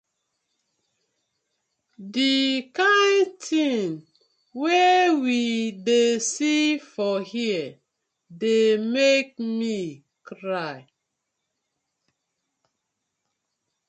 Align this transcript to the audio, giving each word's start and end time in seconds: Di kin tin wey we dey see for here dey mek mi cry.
Di 2.13 2.33
kin 2.75 3.11
tin 3.43 3.79
wey 4.61 5.05
we 5.21 5.41
dey 5.85 6.09
see 6.31 6.69
for 6.91 7.17
here 7.31 7.67
dey 8.39 8.69
mek 8.93 9.27
mi 9.57 9.77
cry. 10.27 10.79